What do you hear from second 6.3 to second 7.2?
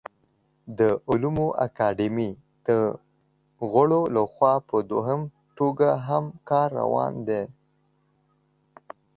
کار روان